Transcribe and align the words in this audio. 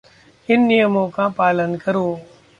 इन 0.49 0.61
नियमों 0.61 1.07
का 1.09 1.27
पालन 1.29 1.75
करो। 1.75 2.05